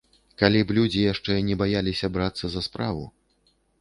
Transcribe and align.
Калі 0.41 0.61
б 0.69 0.75
людзі 0.77 1.03
яшчэ 1.13 1.37
не 1.49 1.57
баяліся 1.61 2.07
брацца 2.17 2.45
за 2.55 2.61
справу. 2.69 3.03